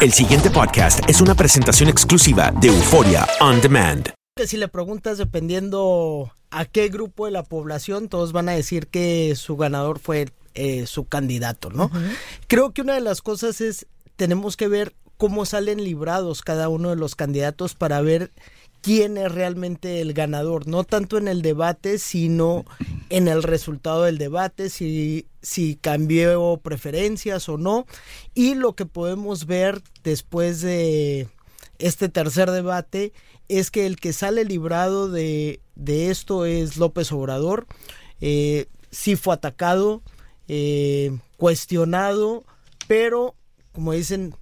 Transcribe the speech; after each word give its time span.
El 0.00 0.12
siguiente 0.12 0.48
podcast 0.48 1.00
es 1.10 1.20
una 1.20 1.34
presentación 1.34 1.88
exclusiva 1.88 2.52
de 2.52 2.68
Euforia 2.68 3.26
On 3.40 3.60
Demand. 3.60 4.10
Si 4.46 4.56
le 4.56 4.68
preguntas 4.68 5.18
dependiendo 5.18 6.32
a 6.52 6.66
qué 6.66 6.88
grupo 6.88 7.26
de 7.26 7.32
la 7.32 7.42
población, 7.42 8.08
todos 8.08 8.30
van 8.30 8.48
a 8.48 8.52
decir 8.52 8.86
que 8.86 9.34
su 9.34 9.56
ganador 9.56 9.98
fue 9.98 10.28
eh, 10.54 10.86
su 10.86 11.06
candidato, 11.06 11.70
¿no? 11.70 11.90
Creo 12.46 12.72
que 12.72 12.82
una 12.82 12.94
de 12.94 13.00
las 13.00 13.22
cosas 13.22 13.60
es, 13.60 13.86
tenemos 14.14 14.56
que 14.56 14.68
ver 14.68 14.94
cómo 15.16 15.44
salen 15.44 15.82
librados 15.82 16.42
cada 16.42 16.68
uno 16.68 16.90
de 16.90 16.96
los 16.96 17.16
candidatos 17.16 17.74
para 17.74 18.00
ver 18.00 18.30
quién 18.82 19.16
es 19.16 19.32
realmente 19.32 20.00
el 20.00 20.12
ganador, 20.12 20.66
no 20.66 20.84
tanto 20.84 21.18
en 21.18 21.28
el 21.28 21.42
debate, 21.42 21.98
sino 21.98 22.64
en 23.10 23.28
el 23.28 23.42
resultado 23.42 24.04
del 24.04 24.18
debate, 24.18 24.70
si, 24.70 25.26
si 25.42 25.76
cambió 25.76 26.58
preferencias 26.62 27.48
o 27.48 27.58
no. 27.58 27.86
Y 28.34 28.54
lo 28.54 28.74
que 28.74 28.86
podemos 28.86 29.46
ver 29.46 29.82
después 30.04 30.60
de 30.60 31.28
este 31.78 32.08
tercer 32.08 32.50
debate 32.50 33.12
es 33.48 33.70
que 33.70 33.86
el 33.86 33.96
que 33.96 34.12
sale 34.12 34.44
librado 34.44 35.08
de, 35.08 35.60
de 35.74 36.10
esto 36.10 36.44
es 36.44 36.76
López 36.76 37.12
Obrador. 37.12 37.66
Eh, 38.20 38.66
sí 38.90 39.16
fue 39.16 39.34
atacado, 39.34 40.02
eh, 40.48 41.16
cuestionado, 41.36 42.44
pero 42.86 43.34
como 43.72 43.92
dicen, 43.92 44.34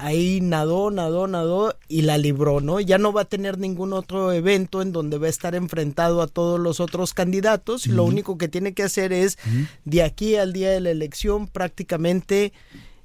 ahí 0.00 0.40
nadó, 0.40 0.90
nadó, 0.90 1.26
nadó 1.26 1.76
y 1.86 2.02
la 2.02 2.16
libró, 2.16 2.60
¿no? 2.60 2.80
Ya 2.80 2.96
no 2.96 3.12
va 3.12 3.22
a 3.22 3.26
tener 3.26 3.58
ningún 3.58 3.92
otro 3.92 4.32
evento 4.32 4.80
en 4.80 4.92
donde 4.92 5.18
va 5.18 5.26
a 5.26 5.30
estar 5.30 5.54
enfrentado 5.54 6.22
a 6.22 6.26
todos 6.26 6.58
los 6.58 6.80
otros 6.80 7.12
candidatos. 7.12 7.86
Lo 7.86 8.04
único 8.04 8.38
que 8.38 8.48
tiene 8.48 8.72
que 8.72 8.82
hacer 8.82 9.12
es, 9.12 9.38
de 9.84 10.02
aquí 10.02 10.36
al 10.36 10.54
día 10.54 10.70
de 10.70 10.80
la 10.80 10.90
elección, 10.90 11.46
prácticamente, 11.46 12.54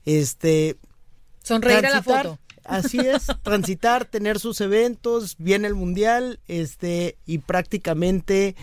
este... 0.05 0.77
Sonreír 1.43 1.85
a 1.85 1.89
la 1.89 2.01
foto. 2.01 2.39
Así 2.63 2.97
es, 2.97 3.27
transitar, 3.43 4.05
tener 4.05 4.39
sus 4.39 4.61
eventos, 4.61 5.35
viene 5.37 5.67
el 5.67 5.75
mundial, 5.75 6.39
este, 6.47 7.17
y 7.25 7.39
prácticamente, 7.39 8.55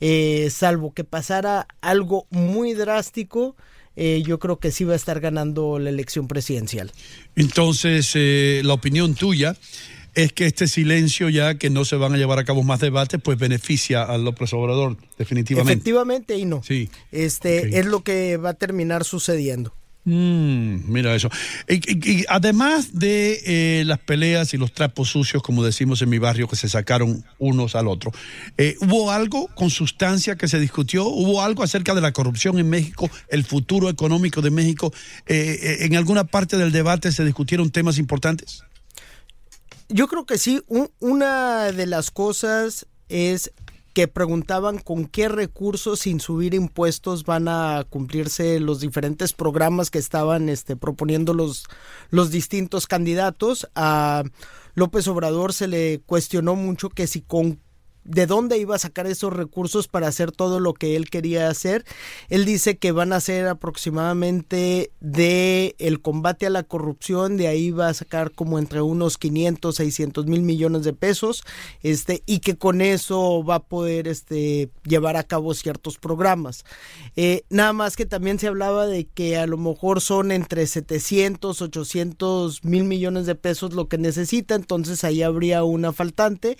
eh, 0.00 0.48
salvo 0.50 0.92
que 0.92 1.04
pasara 1.04 1.66
algo 1.80 2.26
muy 2.30 2.74
drástico, 2.74 3.56
eh, 4.00 4.22
yo 4.24 4.38
creo 4.38 4.60
que 4.60 4.70
sí 4.70 4.84
va 4.84 4.92
a 4.92 4.96
estar 4.96 5.18
ganando 5.18 5.80
la 5.80 5.90
elección 5.90 6.28
presidencial. 6.28 6.92
Entonces, 7.34 8.12
eh, 8.14 8.62
la 8.64 8.74
opinión 8.74 9.14
tuya 9.14 9.56
es 10.14 10.32
que 10.32 10.46
este 10.46 10.68
silencio 10.68 11.28
ya 11.28 11.56
que 11.56 11.68
no 11.68 11.84
se 11.84 11.96
van 11.96 12.14
a 12.14 12.16
llevar 12.16 12.38
a 12.38 12.44
cabo 12.44 12.62
más 12.62 12.78
debates, 12.78 13.20
pues 13.22 13.38
beneficia 13.38 14.04
al 14.04 14.24
López 14.24 14.52
Obrador, 14.52 14.96
definitivamente. 15.18 15.72
Efectivamente 15.72 16.36
y 16.36 16.44
no. 16.44 16.62
Sí. 16.62 16.90
Este 17.10 17.78
es 17.78 17.86
lo 17.86 18.04
que 18.04 18.36
va 18.36 18.50
a 18.50 18.54
terminar 18.54 19.02
sucediendo. 19.04 19.74
Mm, 20.10 20.90
mira 20.90 21.14
eso. 21.14 21.28
Y, 21.68 22.24
además 22.30 22.98
de 22.98 23.42
eh, 23.44 23.84
las 23.84 23.98
peleas 23.98 24.54
y 24.54 24.56
los 24.56 24.72
trapos 24.72 25.10
sucios, 25.10 25.42
como 25.42 25.62
decimos 25.62 26.00
en 26.00 26.08
mi 26.08 26.18
barrio, 26.18 26.48
que 26.48 26.56
se 26.56 26.66
sacaron 26.66 27.22
unos 27.38 27.74
al 27.74 27.88
otro, 27.88 28.10
eh, 28.56 28.76
¿hubo 28.80 29.10
algo 29.10 29.48
con 29.54 29.68
sustancia 29.68 30.36
que 30.36 30.48
se 30.48 30.58
discutió? 30.58 31.04
¿Hubo 31.06 31.42
algo 31.42 31.62
acerca 31.62 31.94
de 31.94 32.00
la 32.00 32.12
corrupción 32.12 32.58
en 32.58 32.70
México, 32.70 33.10
el 33.28 33.44
futuro 33.44 33.90
económico 33.90 34.40
de 34.40 34.50
México? 34.50 34.94
Eh, 35.26 35.80
¿En 35.80 35.94
alguna 35.94 36.24
parte 36.24 36.56
del 36.56 36.72
debate 36.72 37.12
se 37.12 37.26
discutieron 37.26 37.68
temas 37.68 37.98
importantes? 37.98 38.62
Yo 39.90 40.08
creo 40.08 40.24
que 40.24 40.38
sí. 40.38 40.62
una 41.00 41.70
de 41.72 41.86
las 41.86 42.10
cosas 42.10 42.86
es 43.10 43.52
que 43.98 44.06
preguntaban 44.06 44.78
con 44.78 45.06
qué 45.06 45.28
recursos 45.28 45.98
sin 45.98 46.20
subir 46.20 46.54
impuestos 46.54 47.24
van 47.24 47.48
a 47.48 47.84
cumplirse 47.90 48.60
los 48.60 48.78
diferentes 48.78 49.32
programas 49.32 49.90
que 49.90 49.98
estaban 49.98 50.48
este, 50.48 50.76
proponiendo 50.76 51.34
los, 51.34 51.64
los 52.10 52.30
distintos 52.30 52.86
candidatos. 52.86 53.68
A 53.74 54.22
López 54.74 55.08
Obrador 55.08 55.52
se 55.52 55.66
le 55.66 56.00
cuestionó 56.06 56.54
mucho 56.54 56.90
que 56.90 57.08
si 57.08 57.22
con 57.22 57.58
de 58.08 58.26
dónde 58.26 58.56
iba 58.58 58.74
a 58.74 58.78
sacar 58.78 59.06
esos 59.06 59.32
recursos 59.32 59.86
para 59.86 60.08
hacer 60.08 60.32
todo 60.32 60.60
lo 60.60 60.72
que 60.72 60.96
él 60.96 61.10
quería 61.10 61.48
hacer. 61.48 61.84
Él 62.30 62.46
dice 62.46 62.78
que 62.78 62.90
van 62.90 63.12
a 63.12 63.20
ser 63.20 63.46
aproximadamente 63.46 64.90
de 65.00 65.76
el 65.78 66.00
combate 66.00 66.46
a 66.46 66.50
la 66.50 66.62
corrupción, 66.62 67.36
de 67.36 67.48
ahí 67.48 67.70
va 67.70 67.88
a 67.88 67.94
sacar 67.94 68.32
como 68.32 68.58
entre 68.58 68.80
unos 68.80 69.18
500, 69.18 69.76
600 69.76 70.26
mil 70.26 70.40
millones 70.40 70.84
de 70.84 70.94
pesos, 70.94 71.44
este, 71.82 72.22
y 72.24 72.38
que 72.38 72.56
con 72.56 72.80
eso 72.80 73.44
va 73.44 73.56
a 73.56 73.62
poder 73.64 74.08
este, 74.08 74.70
llevar 74.84 75.16
a 75.16 75.24
cabo 75.24 75.52
ciertos 75.52 75.98
programas. 75.98 76.64
Eh, 77.14 77.42
nada 77.50 77.74
más 77.74 77.94
que 77.94 78.06
también 78.06 78.38
se 78.38 78.48
hablaba 78.48 78.86
de 78.86 79.04
que 79.04 79.36
a 79.36 79.46
lo 79.46 79.58
mejor 79.58 80.00
son 80.00 80.32
entre 80.32 80.66
700, 80.66 81.60
800 81.60 82.64
mil 82.64 82.84
millones 82.84 83.26
de 83.26 83.34
pesos 83.34 83.74
lo 83.74 83.86
que 83.86 83.98
necesita, 83.98 84.54
entonces 84.54 85.04
ahí 85.04 85.22
habría 85.22 85.62
una 85.62 85.92
faltante. 85.92 86.56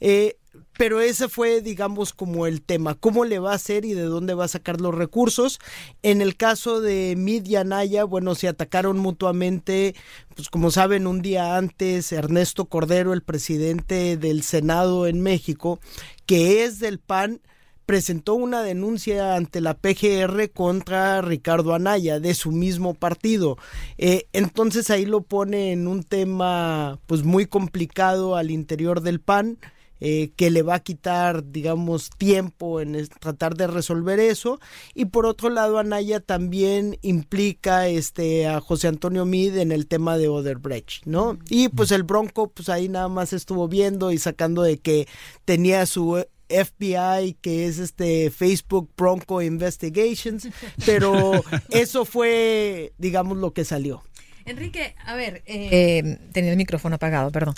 Eh, 0.00 0.36
pero 0.76 1.00
ese 1.00 1.28
fue, 1.28 1.60
digamos, 1.60 2.12
como 2.12 2.46
el 2.46 2.62
tema, 2.62 2.94
cómo 2.94 3.24
le 3.24 3.38
va 3.38 3.52
a 3.52 3.56
hacer 3.56 3.84
y 3.84 3.94
de 3.94 4.02
dónde 4.02 4.34
va 4.34 4.46
a 4.46 4.48
sacar 4.48 4.80
los 4.80 4.94
recursos. 4.94 5.60
En 6.02 6.20
el 6.20 6.36
caso 6.36 6.80
de 6.80 7.14
Mid 7.16 7.46
y 7.46 7.56
Anaya, 7.56 8.04
bueno, 8.04 8.34
se 8.34 8.48
atacaron 8.48 8.98
mutuamente, 8.98 9.94
pues 10.34 10.48
como 10.50 10.70
saben, 10.70 11.06
un 11.06 11.22
día 11.22 11.56
antes, 11.56 12.10
Ernesto 12.12 12.64
Cordero, 12.66 13.12
el 13.12 13.22
presidente 13.22 14.16
del 14.16 14.42
Senado 14.42 15.06
en 15.06 15.20
México, 15.20 15.78
que 16.26 16.64
es 16.64 16.80
del 16.80 16.98
PAN, 16.98 17.40
presentó 17.86 18.34
una 18.34 18.62
denuncia 18.62 19.36
ante 19.36 19.60
la 19.60 19.74
PGR 19.74 20.50
contra 20.50 21.20
Ricardo 21.20 21.74
Anaya 21.74 22.18
de 22.18 22.34
su 22.34 22.50
mismo 22.50 22.94
partido. 22.94 23.58
Eh, 23.98 24.26
entonces 24.32 24.90
ahí 24.90 25.04
lo 25.04 25.20
pone 25.22 25.72
en 25.72 25.86
un 25.86 26.02
tema 26.02 26.98
pues 27.06 27.24
muy 27.24 27.46
complicado 27.46 28.36
al 28.36 28.50
interior 28.50 29.02
del 29.02 29.20
PAN. 29.20 29.58
Eh, 30.00 30.32
que 30.36 30.50
le 30.50 30.62
va 30.62 30.74
a 30.74 30.80
quitar, 30.80 31.50
digamos, 31.50 32.10
tiempo 32.10 32.80
en 32.80 33.08
tratar 33.20 33.54
de 33.54 33.66
resolver 33.66 34.20
eso. 34.20 34.60
Y 34.94 35.06
por 35.06 35.24
otro 35.24 35.50
lado, 35.50 35.78
Anaya 35.78 36.20
también 36.20 36.98
implica 37.02 37.88
este, 37.88 38.46
a 38.46 38.60
José 38.60 38.88
Antonio 38.88 39.24
Mid 39.24 39.56
en 39.56 39.72
el 39.72 39.86
tema 39.86 40.18
de 40.18 40.28
Oderbrecht, 40.28 41.06
¿no? 41.06 41.38
Y 41.48 41.68
pues 41.68 41.90
el 41.90 42.02
Bronco, 42.02 42.48
pues 42.48 42.68
ahí 42.68 42.88
nada 42.88 43.08
más 43.08 43.32
estuvo 43.32 43.68
viendo 43.68 44.12
y 44.12 44.18
sacando 44.18 44.62
de 44.62 44.78
que 44.78 45.06
tenía 45.44 45.86
su 45.86 46.24
FBI, 46.48 47.36
que 47.40 47.66
es 47.66 47.78
este 47.78 48.30
Facebook 48.30 48.90
Bronco 48.96 49.42
Investigations, 49.42 50.48
pero 50.84 51.32
eso 51.70 52.04
fue, 52.04 52.92
digamos, 52.98 53.38
lo 53.38 53.52
que 53.52 53.64
salió. 53.64 54.02
Enrique, 54.46 54.94
a 55.06 55.14
ver, 55.14 55.42
eh, 55.46 56.18
tenía 56.32 56.50
el 56.50 56.56
micrófono 56.58 56.96
apagado, 56.96 57.30
perdón. 57.30 57.54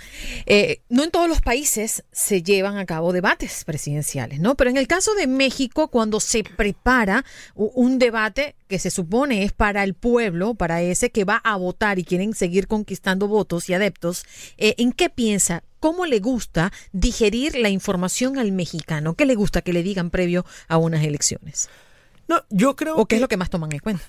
Eh, 0.47 0.83
no 0.89 1.03
en 1.03 1.11
todos 1.11 1.29
los 1.29 1.41
países 1.41 2.05
se 2.13 2.45
llevan 2.45 2.79
a 2.79 2.87
cabo 2.87 3.13
debates 3.13 3.65
presidenciales, 3.65 4.39
¿no? 4.39 4.55
Pero 4.55 4.71
en 4.71 4.77
el 4.77 4.87
caso 4.87 5.15
de 5.15 5.27
México, 5.27 5.89
cuando 5.89 6.21
se 6.21 6.45
prepara 6.45 7.25
un 7.55 7.99
debate 7.99 8.55
que 8.69 8.79
se 8.79 8.91
supone 8.91 9.43
es 9.43 9.53
para 9.53 9.83
el 9.83 9.95
pueblo, 9.95 10.55
para 10.55 10.81
ese 10.81 11.11
que 11.11 11.25
va 11.25 11.37
a 11.37 11.57
votar 11.57 11.99
y 11.99 12.05
quieren 12.05 12.35
seguir 12.35 12.69
conquistando 12.69 13.27
votos 13.27 13.69
y 13.69 13.75
adeptos, 13.75 14.25
eh, 14.57 14.75
¿en 14.79 14.93
qué 14.93 15.11
piensa? 15.11 15.65
¿Cómo 15.81 16.07
le 16.07 16.21
gusta 16.21 16.73
digerir 16.93 17.57
la 17.57 17.69
información 17.69 18.39
al 18.39 18.53
mexicano? 18.53 19.15
¿Qué 19.15 19.27
le 19.27 19.35
gusta 19.35 19.61
que 19.61 19.73
le 19.73 19.83
digan 19.83 20.11
previo 20.11 20.45
a 20.69 20.79
unas 20.79 21.05
elecciones? 21.05 21.69
No, 22.29 22.45
yo 22.51 22.77
creo 22.77 22.97
¿O 22.97 23.07
qué 23.07 23.17
es 23.17 23.21
lo 23.21 23.29
que 23.29 23.37
más 23.37 23.51
toman 23.51 23.73
en 23.73 23.81
cuenta? 23.81 24.05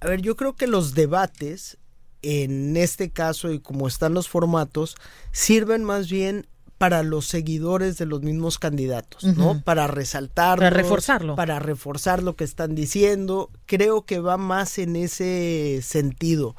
A 0.00 0.08
ver, 0.08 0.20
yo 0.20 0.36
creo 0.36 0.54
que 0.54 0.66
los 0.66 0.94
debates 0.94 1.78
en 2.24 2.76
este 2.76 3.10
caso 3.10 3.52
y 3.52 3.60
como 3.60 3.86
están 3.86 4.14
los 4.14 4.28
formatos, 4.28 4.96
sirven 5.32 5.84
más 5.84 6.10
bien 6.10 6.46
para 6.78 7.02
los 7.02 7.26
seguidores 7.26 7.98
de 7.98 8.06
los 8.06 8.22
mismos 8.22 8.58
candidatos, 8.58 9.24
¿no? 9.24 9.62
Para 9.62 9.86
resaltar. 9.86 10.58
Para 10.58 10.70
reforzarlo. 10.70 11.36
Para 11.36 11.58
reforzar 11.58 12.22
lo 12.22 12.36
que 12.36 12.44
están 12.44 12.74
diciendo. 12.74 13.50
Creo 13.66 14.02
que 14.02 14.18
va 14.18 14.36
más 14.36 14.78
en 14.78 14.96
ese 14.96 15.80
sentido. 15.82 16.56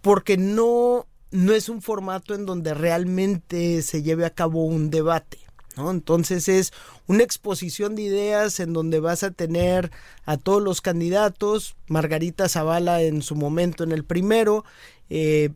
Porque 0.00 0.36
no, 0.36 1.06
no 1.30 1.52
es 1.54 1.68
un 1.68 1.80
formato 1.80 2.34
en 2.34 2.46
donde 2.46 2.74
realmente 2.74 3.82
se 3.82 4.02
lleve 4.02 4.26
a 4.26 4.30
cabo 4.30 4.64
un 4.64 4.90
debate. 4.90 5.38
Entonces 5.76 6.48
es 6.48 6.72
una 7.06 7.22
exposición 7.22 7.94
de 7.94 8.02
ideas 8.02 8.60
en 8.60 8.72
donde 8.72 9.00
vas 9.00 9.22
a 9.22 9.30
tener 9.30 9.90
a 10.24 10.36
todos 10.36 10.62
los 10.62 10.80
candidatos, 10.80 11.76
Margarita 11.88 12.48
Zavala 12.48 13.02
en 13.02 13.22
su 13.22 13.34
momento 13.34 13.84
en 13.84 13.92
el 13.92 14.04
primero, 14.04 14.64
eh, 15.10 15.50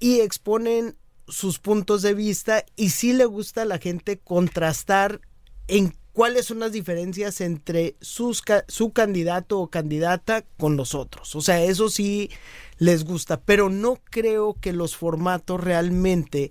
y 0.00 0.20
exponen 0.20 0.96
sus 1.26 1.58
puntos 1.58 2.02
de 2.02 2.14
vista 2.14 2.64
y 2.76 2.90
sí 2.90 3.12
le 3.12 3.26
gusta 3.26 3.62
a 3.62 3.66
la 3.66 3.78
gente 3.78 4.18
contrastar 4.18 5.20
en 5.66 5.94
cuáles 6.12 6.46
son 6.46 6.58
las 6.58 6.72
diferencias 6.72 7.40
entre 7.40 7.94
sus, 8.00 8.42
su 8.66 8.92
candidato 8.92 9.60
o 9.60 9.68
candidata 9.68 10.42
con 10.56 10.76
los 10.76 10.94
otros. 10.94 11.36
O 11.36 11.40
sea, 11.40 11.62
eso 11.62 11.90
sí 11.90 12.30
les 12.78 13.04
gusta, 13.04 13.40
pero 13.40 13.68
no 13.68 13.98
creo 14.10 14.56
que 14.60 14.72
los 14.72 14.96
formatos 14.96 15.62
realmente 15.62 16.50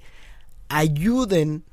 ayuden 0.70 1.64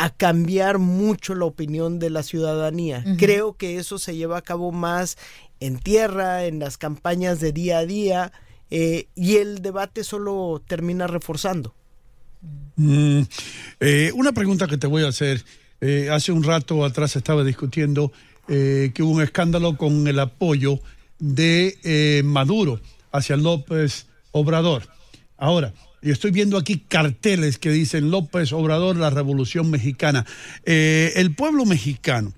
a 0.00 0.08
cambiar 0.08 0.78
mucho 0.78 1.34
la 1.34 1.44
opinión 1.44 1.98
de 1.98 2.08
la 2.08 2.22
ciudadanía. 2.22 3.04
Creo 3.18 3.52
que 3.52 3.76
eso 3.76 3.98
se 3.98 4.16
lleva 4.16 4.38
a 4.38 4.42
cabo 4.42 4.72
más 4.72 5.18
en 5.60 5.78
tierra, 5.78 6.46
en 6.46 6.58
las 6.58 6.78
campañas 6.78 7.38
de 7.38 7.52
día 7.52 7.78
a 7.78 7.84
día, 7.84 8.32
eh, 8.70 9.08
y 9.14 9.36
el 9.36 9.60
debate 9.60 10.02
solo 10.02 10.62
termina 10.66 11.06
reforzando. 11.06 11.74
Mm, 12.76 13.20
eh, 13.80 14.10
una 14.14 14.32
pregunta 14.32 14.66
que 14.66 14.78
te 14.78 14.86
voy 14.86 15.04
a 15.04 15.08
hacer. 15.08 15.44
Eh, 15.82 16.08
hace 16.10 16.32
un 16.32 16.44
rato 16.44 16.82
atrás 16.82 17.14
estaba 17.16 17.44
discutiendo 17.44 18.10
que 18.48 18.92
hubo 19.00 19.12
un 19.12 19.22
escándalo 19.22 19.76
con 19.76 20.08
el 20.08 20.18
apoyo 20.18 20.80
de 21.20 22.22
Maduro 22.24 22.80
hacia 23.12 23.36
López 23.36 24.06
Obrador. 24.32 24.88
Ahora, 25.36 25.72
y 26.02 26.10
estoy 26.10 26.30
viendo 26.30 26.56
aquí 26.56 26.78
carteles 26.78 27.58
que 27.58 27.70
dicen 27.70 28.10
López 28.10 28.52
Obrador, 28.52 28.96
la 28.96 29.10
revolución 29.10 29.70
mexicana. 29.70 30.26
el 30.64 31.34
pueblo 31.34 31.64
mexicano 31.64 32.32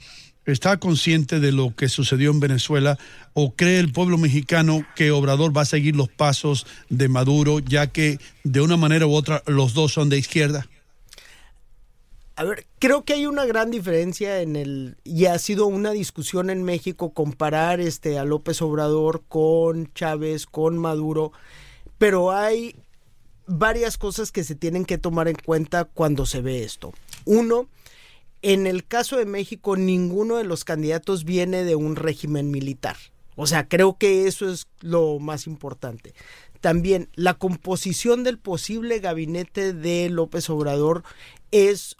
está 0.47 0.77
consciente 0.79 1.41
de 1.41 1.53
lo 1.53 1.75
que 1.77 1.89
sucedió 1.89 2.31
en 2.31 2.41
Venezuela 2.41 2.99
o 3.33 3.55
cree 3.55 3.79
el 3.79 3.93
pueblo 3.93 4.19
mexicano 4.19 4.85
que 4.97 5.11
Obrador 5.11 5.57
va 5.57 5.63
a 5.63 5.67
seguir 5.67 5.95
los 5.97 6.09
pasos 6.09 6.67
de 6.89 7.09
Maduro, 7.09 7.61
ya 7.61 7.87
que 7.89 8.19
de 8.45 8.61
una 8.61 8.77
manera 8.77 9.07
u 9.07 9.15
otra 9.15 9.43
los 9.47 9.75
dos 9.75 9.93
son 9.93 10.09
de 10.09 10.19
izquierda? 10.19 10.67
A 12.35 12.45
ver, 12.45 12.67
creo 12.79 13.05
que 13.05 13.13
hay 13.13 13.27
una 13.27 13.45
gran 13.45 13.71
diferencia 13.71 14.41
en 14.41 14.57
el 14.57 14.97
y 15.05 15.27
ha 15.27 15.39
sido 15.39 15.67
una 15.67 15.91
discusión 15.91 16.51
en 16.51 16.63
México 16.63 17.13
comparar 17.13 17.79
este 17.79 18.19
a 18.19 18.25
López 18.25 18.63
Obrador 18.63 19.23
con 19.29 19.93
Chávez, 19.95 20.47
con 20.47 20.79
Maduro, 20.79 21.33
pero 21.99 22.33
hay 22.33 22.75
varias 23.59 23.99
cosas 23.99 24.33
que 24.33 24.45
se 24.45 24.55
tienen 24.55 24.85
que 24.85 24.99
tomar 24.99 25.29
en 25.29 25.37
cuenta 25.37 25.85
cuando 25.85 26.27
se 26.27 26.41
ve 26.41 26.65
esto. 26.65 26.93
Uno, 27.25 27.69
en 28.43 28.67
el 28.67 28.87
caso 28.87 29.17
de 29.17 29.27
México, 29.27 29.77
ninguno 29.77 30.37
de 30.37 30.45
los 30.45 30.65
candidatos 30.65 31.25
viene 31.25 31.65
de 31.65 31.75
un 31.75 31.97
régimen 31.97 32.51
militar. 32.51 32.97
O 33.37 33.47
sea, 33.47 33.69
creo 33.69 33.97
que 33.99 34.27
eso 34.27 34.51
es 34.51 34.67
lo 34.81 35.19
más 35.19 35.47
importante. 35.47 36.15
También 36.61 37.09
la 37.15 37.35
composición 37.35 38.25
del 38.25 38.39
posible 38.39 39.01
gabinete 39.01 39.73
de 39.73 40.09
López 40.11 40.49
Obrador 40.51 41.03
es 41.51 41.97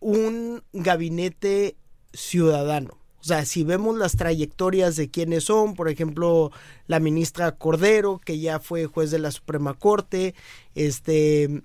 un 0.00 0.62
gabinete 0.72 1.76
ciudadano. 2.12 2.98
O 3.24 3.26
sea, 3.26 3.46
si 3.46 3.64
vemos 3.64 3.96
las 3.96 4.16
trayectorias 4.16 4.96
de 4.96 5.08
quienes 5.08 5.44
son, 5.44 5.74
por 5.74 5.88
ejemplo, 5.88 6.52
la 6.86 7.00
ministra 7.00 7.52
Cordero, 7.52 8.20
que 8.22 8.38
ya 8.38 8.60
fue 8.60 8.84
juez 8.84 9.10
de 9.10 9.18
la 9.18 9.30
Suprema 9.30 9.72
Corte, 9.72 10.34
este 10.74 11.62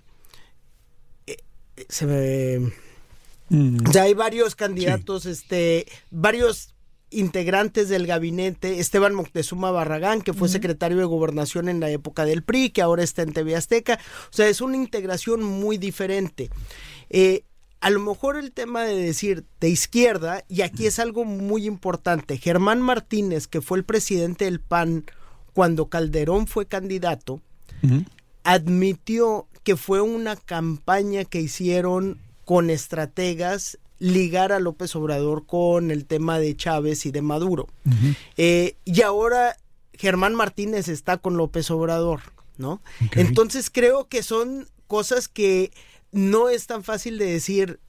eh, 1.28 1.38
se 1.90 2.06
me 2.06 2.72
ya 3.50 4.04
hay 4.04 4.14
varios 4.14 4.56
candidatos, 4.56 5.26
este, 5.26 5.86
varios 6.12 6.76
integrantes 7.10 7.90
del 7.90 8.08
gabinete, 8.08 8.80
Esteban 8.80 9.16
Moctezuma 9.16 9.72
Barragán, 9.72 10.22
que 10.22 10.34
fue 10.34 10.48
secretario 10.48 10.98
de 10.98 11.06
gobernación 11.06 11.68
en 11.68 11.82
la 11.82 11.90
época 11.90 12.24
del 12.24 12.44
PRI, 12.44 12.70
que 12.70 12.82
ahora 12.82 13.04
está 13.04 13.24
en 13.24 13.34
TV 13.34 13.58
Azteca. 13.58 14.00
O 14.32 14.34
sea, 14.34 14.48
es 14.48 14.62
una 14.62 14.78
integración 14.78 15.44
muy 15.44 15.78
diferente. 15.78 16.50
Eh, 17.10 17.44
a 17.82 17.90
lo 17.90 18.00
mejor 18.00 18.38
el 18.38 18.52
tema 18.52 18.84
de 18.84 18.96
decir 18.96 19.46
de 19.60 19.70
izquierda, 19.70 20.44
y 20.48 20.62
aquí 20.62 20.86
es 20.86 21.00
algo 21.00 21.26
muy 21.26 21.66
importante, 21.66 22.38
Germán 22.38 22.82
Martínez, 22.82 23.48
que 23.48 23.62
fue 23.62 23.78
el 23.78 23.86
presidente 23.86 24.46
del 24.46 24.60
PAN 24.60 25.06
cuando 25.54 25.88
Calderón 25.88 26.48
fue 26.48 26.66
candidato, 26.66 27.42
admitió 28.44 29.48
que 29.64 29.76
fue 29.76 30.02
una 30.02 30.36
campaña 30.36 31.26
que 31.26 31.42
hicieron 31.42 32.20
con 32.46 32.70
estrategas 32.70 33.78
ligar 34.00 34.52
a 34.52 34.60
López 34.60 34.96
Obrador 34.96 35.46
con 35.46 35.92
el 35.92 36.06
tema 36.06 36.40
de 36.40 36.56
Chávez 36.56 37.06
y 37.06 37.12
de 37.12 37.22
Maduro. 37.22 37.68
Eh, 38.38 38.76
y 38.86 39.02
ahora 39.02 39.58
Germán 39.94 40.34
Martínez 40.34 40.88
está 40.88 41.18
con 41.18 41.38
López 41.38 41.70
Obrador, 41.72 42.22
¿no? 42.58 42.82
Entonces 43.12 43.70
creo 43.70 44.08
que 44.08 44.24
son 44.24 44.68
cosas 44.88 45.28
que 45.28 45.72
no 46.12 46.50
es 46.50 46.68
tan 46.68 46.84
fácil 46.84 47.18
de 47.18 47.26
decir 47.26 47.80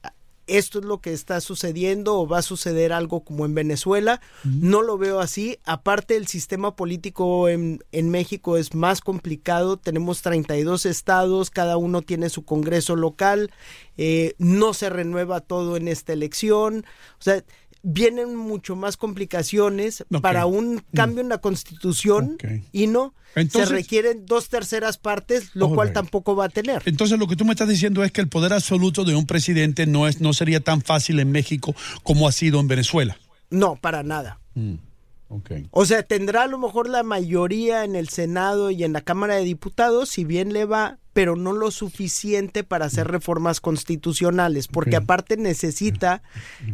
esto 0.50 0.80
es 0.80 0.84
lo 0.84 1.00
que 1.00 1.12
está 1.12 1.40
sucediendo 1.40 2.18
o 2.18 2.26
va 2.26 2.38
a 2.38 2.42
suceder 2.42 2.92
algo 2.92 3.20
como 3.20 3.44
en 3.46 3.54
Venezuela. 3.54 4.20
No 4.42 4.82
lo 4.82 4.98
veo 4.98 5.20
así. 5.20 5.58
Aparte, 5.64 6.16
el 6.16 6.26
sistema 6.26 6.74
político 6.74 7.48
en, 7.48 7.84
en, 7.92 8.10
México 8.10 8.56
es 8.56 8.74
más 8.74 9.00
complicado. 9.00 9.76
Tenemos 9.76 10.22
32 10.22 10.86
estados, 10.86 11.50
cada 11.50 11.76
uno 11.76 12.02
tiene 12.02 12.30
su 12.30 12.44
congreso 12.44 12.96
local. 12.96 13.52
Eh, 13.96 14.34
no 14.38 14.74
se 14.74 14.90
renueva 14.90 15.40
todo 15.40 15.76
en 15.76 15.86
esta 15.86 16.12
elección. 16.12 16.84
O 17.20 17.22
sea, 17.22 17.44
vienen 17.82 18.36
mucho 18.36 18.76
más 18.76 18.96
complicaciones 18.96 20.04
para 20.20 20.46
un 20.46 20.76
mm. 20.76 20.80
cambio 20.94 21.20
en 21.20 21.28
la 21.28 21.38
constitución 21.38 22.36
y 22.72 22.86
no. 22.86 23.14
se 23.34 23.64
requieren 23.64 24.26
dos 24.26 24.48
terceras 24.48 24.98
partes, 24.98 25.50
lo 25.54 25.70
cual 25.70 25.92
tampoco 25.92 26.36
va 26.36 26.46
a 26.46 26.48
tener. 26.48 26.82
Entonces 26.84 27.18
lo 27.18 27.26
que 27.26 27.36
tú 27.36 27.44
me 27.44 27.52
estás 27.52 27.68
diciendo 27.68 28.04
es 28.04 28.12
que 28.12 28.20
el 28.20 28.28
poder 28.28 28.52
absoluto 28.52 29.04
de 29.04 29.14
un 29.14 29.26
presidente 29.26 29.86
no, 29.86 30.06
es, 30.06 30.20
no 30.20 30.32
sería 30.32 30.60
tan 30.60 30.82
fácil 30.82 31.20
en 31.20 31.30
México 31.30 31.74
como 32.02 32.28
ha 32.28 32.32
sido 32.32 32.60
en 32.60 32.68
Venezuela. 32.68 33.16
No, 33.50 33.76
para 33.76 34.02
nada. 34.02 34.40
Mm. 34.54 34.74
O 35.70 35.86
sea, 35.86 36.02
tendrá 36.02 36.42
a 36.42 36.46
lo 36.48 36.58
mejor 36.58 36.88
la 36.88 37.02
mayoría 37.02 37.84
en 37.84 37.94
el 37.94 38.08
Senado 38.08 38.70
y 38.70 38.82
en 38.82 38.92
la 38.92 39.00
Cámara 39.00 39.36
de 39.36 39.44
Diputados, 39.44 40.08
si 40.08 40.24
bien 40.24 40.52
le 40.52 40.64
va, 40.64 40.98
pero 41.12 41.36
no 41.36 41.52
lo 41.52 41.70
suficiente 41.70 42.64
para 42.64 42.86
hacer 42.86 43.08
reformas 43.08 43.60
constitucionales, 43.60 44.66
porque 44.66 44.96
aparte 44.96 45.36
necesita 45.36 46.22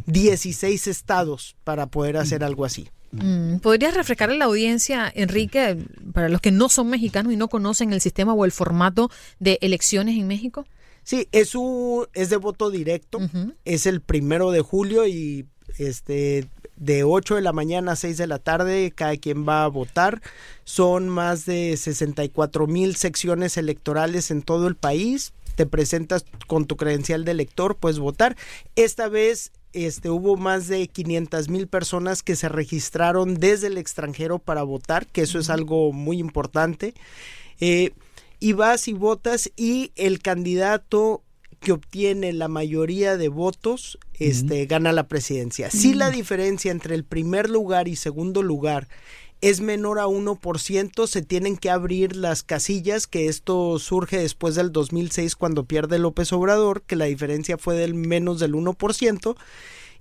16 0.07 0.87
estados 0.87 1.57
para 1.65 1.87
poder 1.87 2.17
hacer 2.17 2.45
algo 2.45 2.65
así. 2.65 2.89
Mm, 3.13 3.59
¿Podrías 3.59 3.95
refrescar 3.95 4.31
a 4.31 4.35
la 4.35 4.47
audiencia, 4.47 5.11
Enrique, 5.15 5.77
para 6.13 6.29
los 6.29 6.41
que 6.41 6.51
no 6.51 6.69
son 6.69 6.89
mexicanos 6.89 7.33
y 7.33 7.37
no 7.37 7.49
conocen 7.49 7.93
el 7.93 8.01
sistema 8.01 8.35
o 8.35 8.45
el 8.45 8.53
formato 8.53 9.11
de 9.39 9.59
elecciones 9.61 10.17
en 10.17 10.27
México? 10.27 10.67
Sí, 11.03 11.29
es, 11.33 11.55
un, 11.55 12.07
es 12.15 12.31
de 12.31 12.37
voto 12.37 12.71
directo, 12.71 13.19
es 13.65 13.87
el 13.87 14.01
primero 14.01 14.51
de 14.51 14.61
julio 14.61 15.07
y 15.07 15.47
este 15.79 16.49
de 16.77 17.05
8 17.05 17.37
de 17.37 17.43
la 17.43 17.53
mañana 17.53 17.93
a 17.93 17.97
6 17.97 18.17
de 18.17 18.27
la 18.27 18.39
tarde, 18.39 18.93
cada 18.95 19.17
quien 19.17 19.47
va 19.49 19.65
a 19.65 19.69
votar. 19.69 20.23
Son 20.65 21.09
más 21.09 21.47
de 21.47 21.77
64 21.77 22.67
mil 22.67 22.97
secciones 22.97 23.57
electorales 23.57 24.31
en 24.31 24.43
todo 24.43 24.69
el 24.69 24.77
país. 24.77 25.33
Te 25.55 25.67
presentas 25.67 26.25
con 26.47 26.67
tu 26.67 26.77
credencial 26.77 27.25
de 27.25 27.33
elector, 27.33 27.77
puedes 27.77 27.99
votar. 27.99 28.37
Esta 28.77 29.09
vez 29.09 29.53
este, 29.73 30.11
hubo 30.11 30.37
más 30.37 30.69
de 30.69 30.89
500 30.89 31.49
mil 31.49 31.67
personas 31.67 32.23
que 32.23 32.37
se 32.37 32.49
registraron 32.49 33.35
desde 33.35 33.67
el 33.67 33.79
extranjero 33.79 34.39
para 34.39 34.63
votar, 34.63 35.07
que 35.07 35.23
eso 35.23 35.39
es 35.39 35.51
algo 35.51 35.93
muy 35.93 36.19
importante. 36.19 36.95
Eh, 37.61 37.93
y 38.39 38.53
vas 38.53 38.89
y 38.89 38.93
votas 38.93 39.51
y 39.57 39.93
el 39.97 40.21
candidato 40.21 41.23
que 41.61 41.73
obtiene 41.73 42.33
la 42.33 42.49
mayoría 42.49 43.17
de 43.17 43.29
votos 43.29 43.99
este, 44.15 44.67
gana 44.67 44.93
la 44.93 45.09
presidencia. 45.09 45.71
Si 45.71 45.95
la 45.95 46.11
diferencia 46.11 46.71
entre 46.71 46.95
el 46.95 47.05
primer 47.05 47.51
lugar 47.51 47.89
y 47.89 47.97
segundo 47.97 48.43
lugar 48.43 48.89
es 49.41 49.61
menor 49.61 49.99
a 49.99 50.07
1%, 50.07 51.07
se 51.07 51.23
tienen 51.23 51.57
que 51.57 51.71
abrir 51.71 52.17
las 52.17 52.43
casillas, 52.43 53.07
que 53.07 53.29
esto 53.29 53.79
surge 53.79 54.19
después 54.19 54.55
del 54.55 54.73
2006 54.73 55.37
cuando 55.37 55.65
pierde 55.65 55.99
López 55.99 56.33
Obrador, 56.33 56.83
que 56.83 56.97
la 56.97 57.05
diferencia 57.05 57.59
fue 57.59 57.77
del 57.77 57.95
menos 57.95 58.41
del 58.41 58.55
1%, 58.55 59.37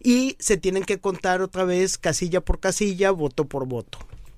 y 0.01 0.35
se 0.39 0.57
tienen 0.57 0.83
que 0.83 1.00
contar 1.00 1.41
otra 1.41 1.65
vez 1.65 1.97
casilla 1.97 2.41
por 2.41 2.59
casilla, 2.59 3.12
voto 3.12 3.45
por 3.45 3.67
voto. 3.67 3.97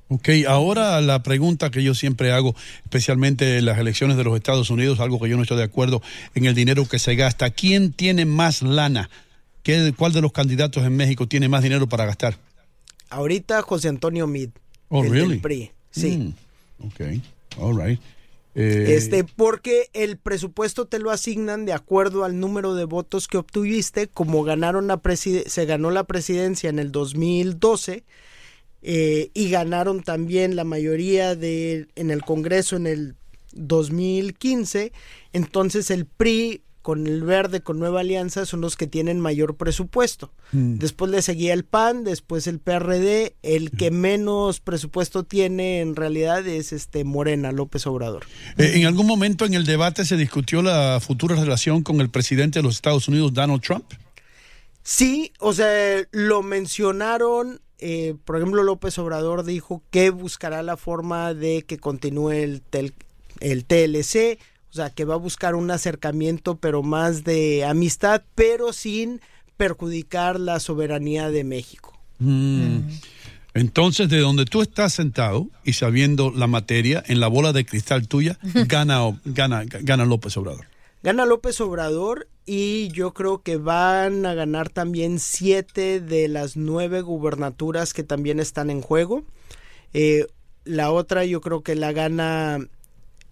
Ok, 0.09 0.29
ahora 0.47 1.01
la 1.01 1.21
pregunta 1.21 1.69
que 1.69 1.83
yo 1.83 1.93
siempre 1.93 2.31
hago, 2.31 2.55
especialmente 2.83 3.57
en 3.57 3.65
las 3.65 3.77
elecciones 3.77 4.15
de 4.15 4.23
los 4.23 4.35
Estados 4.35 4.69
Unidos, 4.69 5.01
algo 5.01 5.19
que 5.19 5.29
yo 5.29 5.35
no 5.35 5.41
estoy 5.41 5.57
de 5.57 5.63
acuerdo 5.63 6.01
en 6.33 6.45
el 6.45 6.55
dinero 6.55 6.87
que 6.87 6.97
se 6.97 7.15
gasta. 7.15 7.49
¿Quién 7.49 7.91
tiene 7.91 8.25
más 8.25 8.61
lana? 8.61 9.09
¿Qué, 9.63 9.93
¿Cuál 9.97 10.13
de 10.13 10.21
los 10.21 10.31
candidatos 10.31 10.85
en 10.85 10.95
México 10.95 11.27
tiene 11.27 11.49
más 11.49 11.61
dinero 11.61 11.87
para 11.87 12.05
gastar? 12.05 12.37
Ahorita 13.09 13.61
José 13.61 13.89
Antonio 13.89 14.27
Mid. 14.27 14.49
Oh, 14.87 15.03
really? 15.03 15.39
PRI. 15.39 15.71
Sí. 15.91 16.17
Mm, 16.17 16.87
ok, 16.87 17.01
all 17.57 17.77
right. 17.77 17.99
Eh, 18.55 18.95
este, 18.95 19.25
porque 19.25 19.89
el 19.93 20.17
presupuesto 20.17 20.85
te 20.85 20.99
lo 20.99 21.11
asignan 21.11 21.65
de 21.65 21.73
acuerdo 21.73 22.23
al 22.23 22.39
número 22.39 22.75
de 22.75 22.85
votos 22.85 23.27
que 23.27 23.37
obtuviste, 23.37 24.07
como 24.07 24.43
ganaron 24.43 24.87
la 24.87 25.01
se 25.13 25.65
ganó 25.65 25.91
la 25.91 26.05
presidencia 26.05 26.69
en 26.69 26.79
el 26.79 26.91
2012 26.91 28.03
eh, 28.81 29.31
y 29.33 29.49
ganaron 29.49 30.03
también 30.03 30.55
la 30.55 30.63
mayoría 30.63 31.35
de 31.35 31.87
en 31.95 32.11
el 32.11 32.23
Congreso 32.23 32.75
en 32.75 32.87
el 32.87 33.15
2015. 33.53 34.91
Entonces 35.33 35.91
el 35.91 36.05
PRI 36.05 36.61
con 36.87 37.05
el 37.05 37.21
verde, 37.23 37.59
con 37.59 37.79
Nueva 37.79 37.99
Alianza, 37.99 38.45
son 38.45 38.61
los 38.61 38.77
que 38.77 38.87
tienen 38.87 39.19
mayor 39.19 39.57
presupuesto. 39.57 40.31
Mm. 40.53 40.77
Después 40.77 41.11
le 41.11 41.21
seguía 41.21 41.53
el 41.53 41.65
PAN, 41.65 42.05
después 42.05 42.47
el 42.47 42.59
PRD, 42.59 43.35
el 43.43 43.71
que 43.71 43.91
menos 43.91 44.61
presupuesto 44.61 45.25
tiene 45.25 45.81
en 45.81 45.97
realidad 45.97 46.47
es 46.47 46.71
este 46.71 47.03
Morena, 47.03 47.51
López 47.51 47.85
Obrador. 47.87 48.23
Eh, 48.57 48.71
en 48.75 48.85
algún 48.85 49.05
momento 49.05 49.43
en 49.43 49.53
el 49.53 49.65
debate 49.65 50.05
se 50.05 50.15
discutió 50.15 50.61
la 50.61 51.01
futura 51.01 51.35
relación 51.35 51.83
con 51.83 51.99
el 51.99 52.09
presidente 52.09 52.59
de 52.59 52.63
los 52.63 52.75
Estados 52.75 53.09
Unidos, 53.09 53.33
Donald 53.33 53.61
Trump. 53.61 53.83
Sí, 54.89 55.33
o 55.39 55.51
sea, 55.51 56.07
lo 56.11 56.43
mencionaron 56.43 57.59
eh, 57.79 58.15
por 58.25 58.37
ejemplo, 58.37 58.63
López 58.63 58.97
Obrador 58.97 59.43
dijo 59.43 59.83
que 59.91 60.09
buscará 60.09 60.63
la 60.63 60.77
forma 60.77 61.33
de 61.33 61.63
que 61.63 61.77
continúe 61.77 62.31
el, 62.31 62.63
el 63.39 63.65
TLC, 63.65 64.39
o 64.71 64.73
sea, 64.73 64.89
que 64.89 65.05
va 65.05 65.15
a 65.15 65.17
buscar 65.17 65.55
un 65.55 65.69
acercamiento, 65.69 66.55
pero 66.55 66.81
más 66.83 67.23
de 67.23 67.65
amistad, 67.65 68.23
pero 68.35 68.73
sin 68.73 69.21
perjudicar 69.57 70.39
la 70.39 70.59
soberanía 70.59 71.29
de 71.29 71.43
México. 71.43 71.99
Mm. 72.19 72.79
Entonces, 73.53 74.09
de 74.09 74.19
donde 74.19 74.45
tú 74.45 74.61
estás 74.61 74.93
sentado 74.93 75.47
y 75.63 75.73
sabiendo 75.73 76.31
la 76.31 76.47
materia, 76.47 77.03
en 77.07 77.19
la 77.19 77.27
bola 77.27 77.53
de 77.53 77.65
cristal 77.65 78.07
tuya, 78.07 78.39
gana, 78.67 79.01
gana, 79.25 79.63
gana 79.65 80.05
López 80.05 80.35
Obrador. 80.37 80.65
Gana 81.03 81.25
López 81.25 81.59
Obrador 81.61 82.27
y 82.49 82.87
yo 82.87 83.13
creo 83.13 83.43
que 83.43 83.57
van 83.57 84.25
a 84.25 84.33
ganar 84.33 84.69
también 84.69 85.19
siete 85.19 85.99
de 85.99 86.29
las 86.29 86.55
nueve 86.55 87.01
gubernaturas 87.01 87.93
que 87.93 88.03
también 88.03 88.39
están 88.39 88.69
en 88.69 88.81
juego. 88.81 89.25
Eh, 89.93 90.25
la 90.63 90.91
otra 90.91 91.25
yo 91.25 91.41
creo 91.41 91.61
que 91.61 91.75
la 91.75 91.91
gana 91.91 92.59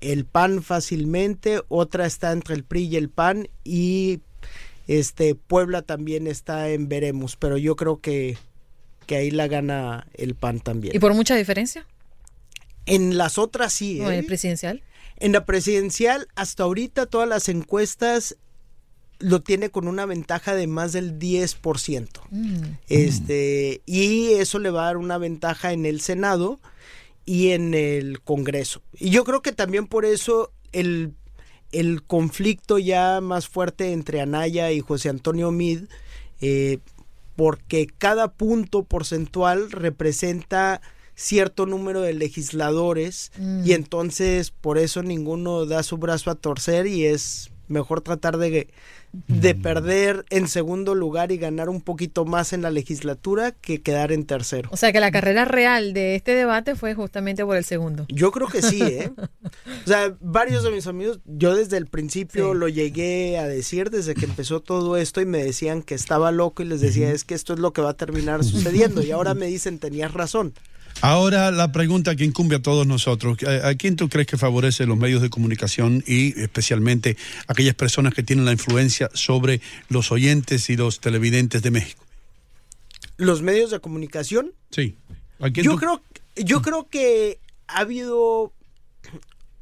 el 0.01 0.25
PAN 0.25 0.61
fácilmente, 0.61 1.61
otra 1.69 2.05
está 2.05 2.33
entre 2.33 2.55
el 2.55 2.65
PRI 2.65 2.87
y 2.87 2.95
el 2.97 3.09
PAN 3.09 3.47
y 3.63 4.19
este 4.87 5.33
Puebla 5.33 5.81
también 5.81 6.27
está 6.27 6.69
en 6.69 6.89
veremos, 6.89 7.37
pero 7.37 7.57
yo 7.57 7.77
creo 7.77 8.01
que, 8.01 8.37
que 9.07 9.15
ahí 9.15 9.31
la 9.31 9.47
gana 9.47 10.07
el 10.13 10.35
PAN 10.35 10.59
también. 10.59 10.93
¿Y 10.93 10.99
por 10.99 11.13
mucha 11.13 11.35
diferencia? 11.35 11.87
En 12.85 13.17
las 13.17 13.37
otras 13.37 13.71
sí. 13.71 14.01
¿En 14.01 14.07
el 14.07 14.19
¿eh? 14.19 14.23
presidencial? 14.23 14.83
En 15.17 15.31
la 15.31 15.45
presidencial, 15.45 16.27
hasta 16.35 16.63
ahorita 16.63 17.05
todas 17.05 17.29
las 17.29 17.47
encuestas 17.47 18.35
lo 19.19 19.41
tiene 19.41 19.69
con 19.69 19.87
una 19.87 20.05
ventaja 20.05 20.55
de 20.55 20.67
más 20.67 20.93
del 20.93 21.17
10%. 21.19 22.07
Mm. 22.29 22.61
Este, 22.87 23.81
y 23.85 24.33
eso 24.33 24.59
le 24.59 24.69
va 24.69 24.83
a 24.83 24.85
dar 24.87 24.97
una 24.97 25.17
ventaja 25.17 25.73
en 25.73 25.85
el 25.85 26.01
Senado 26.01 26.59
y 27.25 27.49
en 27.49 27.73
el 27.73 28.21
Congreso. 28.21 28.81
Y 28.93 29.09
yo 29.09 29.23
creo 29.23 29.41
que 29.41 29.51
también 29.51 29.87
por 29.87 30.05
eso 30.05 30.51
el, 30.71 31.13
el 31.71 32.03
conflicto 32.03 32.77
ya 32.77 33.21
más 33.21 33.47
fuerte 33.47 33.91
entre 33.91 34.21
Anaya 34.21 34.71
y 34.71 34.81
José 34.81 35.09
Antonio 35.09 35.51
Mid, 35.51 35.85
eh, 36.41 36.79
porque 37.35 37.87
cada 37.87 38.33
punto 38.33 38.83
porcentual 38.83 39.71
representa 39.71 40.81
cierto 41.15 41.65
número 41.65 42.01
de 42.01 42.13
legisladores 42.13 43.31
y 43.37 43.41
mm. 43.41 43.71
entonces 43.71 44.51
por 44.51 44.77
eso 44.77 45.01
ninguno 45.01 45.65
da 45.65 45.81
su 45.81 45.97
brazo 45.97 46.29
a 46.29 46.35
torcer 46.35 46.87
y 46.87 47.05
es 47.05 47.51
mejor 47.67 48.01
tratar 48.01 48.37
de, 48.37 48.69
de 49.27 49.55
perder 49.55 50.25
en 50.29 50.47
segundo 50.47 50.95
lugar 50.95 51.31
y 51.31 51.37
ganar 51.37 51.69
un 51.69 51.81
poquito 51.81 52.25
más 52.25 52.53
en 52.53 52.61
la 52.61 52.71
legislatura 52.71 53.51
que 53.51 53.81
quedar 53.81 54.11
en 54.11 54.25
tercero. 54.25 54.69
O 54.71 54.77
sea 54.77 54.91
que 54.91 54.99
la 54.99 55.11
carrera 55.11 55.45
real 55.45 55.93
de 55.93 56.15
este 56.15 56.33
debate 56.33 56.75
fue 56.75 56.93
justamente 56.95 57.45
por 57.45 57.57
el 57.57 57.63
segundo. 57.63 58.05
Yo 58.09 58.31
creo 58.31 58.47
que 58.47 58.61
sí, 58.61 58.81
¿eh? 58.81 59.11
O 59.85 59.87
sea, 59.87 60.15
varios 60.19 60.63
de 60.63 60.71
mis 60.71 60.87
amigos, 60.87 61.19
yo 61.25 61.55
desde 61.55 61.77
el 61.77 61.85
principio 61.85 62.53
lo 62.53 62.67
llegué 62.67 63.37
a 63.37 63.47
decir, 63.47 63.89
desde 63.89 64.15
que 64.15 64.25
empezó 64.25 64.59
todo 64.59 64.97
esto 64.97 65.21
y 65.21 65.25
me 65.25 65.43
decían 65.43 65.83
que 65.83 65.93
estaba 65.93 66.31
loco 66.31 66.63
y 66.63 66.65
les 66.65 66.81
decía, 66.81 67.11
es 67.11 67.23
que 67.23 67.35
esto 67.35 67.53
es 67.53 67.59
lo 67.59 67.71
que 67.71 67.81
va 67.81 67.91
a 67.91 67.97
terminar 67.97 68.43
sucediendo 68.43 69.03
y 69.03 69.11
ahora 69.11 69.33
me 69.33 69.45
dicen, 69.45 69.79
tenías 69.79 70.13
razón. 70.13 70.53
Ahora 71.01 71.51
la 71.51 71.71
pregunta 71.71 72.15
que 72.15 72.23
incumbe 72.23 72.55
a 72.55 72.61
todos 72.61 72.87
nosotros, 72.87 73.37
¿a 73.43 73.75
quién 73.75 73.95
tú 73.95 74.09
crees 74.09 74.27
que 74.27 74.37
favorece 74.37 74.85
los 74.85 74.97
medios 74.97 75.21
de 75.21 75.29
comunicación 75.29 76.03
y 76.07 76.39
especialmente 76.39 77.17
aquellas 77.47 77.75
personas 77.75 78.13
que 78.13 78.23
tienen 78.23 78.45
la 78.45 78.53
influencia 78.53 79.09
sobre 79.13 79.61
los 79.89 80.11
oyentes 80.11 80.69
y 80.69 80.77
los 80.77 80.99
televidentes 81.01 81.61
de 81.61 81.71
México? 81.71 82.03
¿Los 83.17 83.41
medios 83.41 83.71
de 83.71 83.79
comunicación? 83.79 84.53
Sí. 84.71 84.95
yo, 85.53 85.77
creo, 85.77 86.01
yo 86.35 86.61
creo 86.61 86.87
que 86.89 87.39
ha 87.67 87.79
habido, 87.79 88.51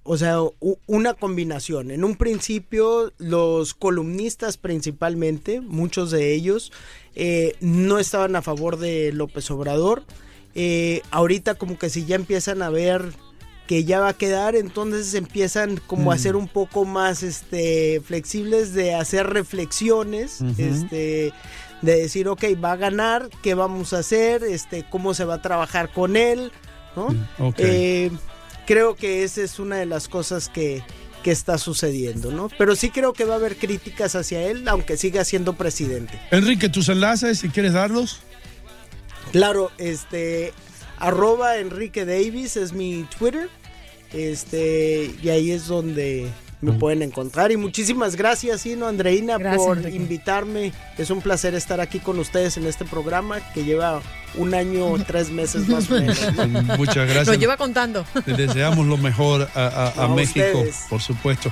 o 0.04 0.18
sea, 0.18 0.38
una 0.86 1.13
combinación. 1.13 1.92
En 1.92 2.04
un 2.04 2.16
principio, 2.16 3.12
los 3.18 3.74
columnistas 3.74 4.58
principalmente, 4.58 5.62
muchos 5.62 6.12
de 6.12 6.34
ellos, 6.34 6.72
eh, 7.16 7.56
no 7.60 8.00
estaban 8.00 8.36
a 8.36 8.42
favor 8.42 8.78
de 8.78 9.12
López 9.13 9.50
Obrador 9.52 10.04
eh, 10.55 11.01
ahorita 11.12 11.55
como 11.55 11.77
que 11.77 11.89
si 11.89 12.05
ya 12.05 12.15
empiezan 12.15 12.62
a 12.62 12.69
ver 12.69 13.13
que 13.67 13.86
ya 13.86 14.00
va 14.00 14.10
a 14.10 14.13
quedar, 14.13 14.55
entonces 14.55 15.13
empiezan 15.13 15.79
como 15.88 16.12
a 16.12 16.15
mm. 16.15 16.19
ser 16.19 16.36
un 16.36 16.48
poco 16.48 16.86
más 16.86 17.24
este, 17.24 18.01
flexibles 18.05 18.74
de 18.74 18.93
hacer 18.93 19.27
reflexiones, 19.27 20.41
este, 20.57 21.31
de 21.81 21.95
decir, 21.95 22.27
ok, 22.27 22.43
va 22.62 22.74
a 22.74 22.75
ganar, 22.75 23.29
¿qué 23.41 23.53
vamos 23.53 23.93
a 23.93 24.00
hacer? 24.00 24.43
Este, 24.43 24.83
¿Cómo 24.89 25.13
se 25.13 25.24
va 25.24 25.36
a 25.36 25.41
trabajar 25.41 25.91
con 25.91 26.17
él? 26.17 26.51
¿no? 26.95 27.10
Mm, 27.10 27.53
eh, 27.57 28.12
creo 28.65 28.95
que 28.95 29.24
esa 29.24 29.41
es 29.41 29.60
una 29.60 29.77
de 29.77 29.86
las 29.86 30.07
cosas 30.07 30.50
que, 30.50 30.83
que 31.24 31.31
está 31.31 31.57
sucediendo, 31.57 32.31
¿no? 32.31 32.50
Pero 32.57 32.75
sí 32.75 32.89
creo 32.89 33.13
que 33.13 33.25
va 33.25 33.36
a 33.36 33.38
haber 33.38 33.57
críticas 33.57 34.15
hacia 34.15 34.41
él, 34.43 34.67
aunque 34.67 34.98
siga 34.98 35.24
siendo 35.24 35.53
presidente. 35.53 36.19
Enrique, 36.31 36.69
tus 36.69 36.89
enlaces, 36.89 37.39
si 37.39 37.50
quieres 37.50 37.74
darlos. 37.74 38.19
Claro, 39.32 39.72
este, 39.77 40.53
arroba 40.98 41.58
Enrique 41.58 42.06
Davis 42.06 42.58
es 42.58 42.74
mi 42.74 43.06
Twitter. 43.18 43.50
Este, 44.13 45.12
y 45.24 45.30
ahí 45.30 45.51
es 45.51 45.68
donde 45.68 46.30
me 46.63 46.72
pueden 46.74 47.01
encontrar. 47.01 47.51
Y 47.51 47.58
muchísimas 47.58 48.15
gracias, 48.15 48.62
Sino 48.62 48.88
Andreina, 48.88 49.38
por 49.38 49.80
invitarme. 49.89 50.72
Es 50.98 51.10
un 51.10 51.22
placer 51.22 51.56
estar 51.56 51.82
aquí 51.82 52.00
con 52.00 52.20
ustedes 52.20 52.58
en 52.58 52.65
este 52.65 52.86
programa 52.86 53.42
que 53.53 53.63
lleva 53.65 54.01
un 54.36 54.53
año, 54.53 54.94
tres 55.08 55.30
meses 55.30 55.68
más 55.68 55.92
o 55.92 55.96
menos. 55.96 56.18
Muchas 56.77 57.08
gracias. 57.08 57.27
Lo 57.27 57.34
lleva 57.34 57.58
contando. 57.58 58.06
Le 58.25 58.34
deseamos 58.36 58.86
lo 58.88 58.98
mejor 58.98 59.50
a, 59.53 60.08
México, 60.15 60.63
por 60.89 61.01
supuesto. 61.01 61.51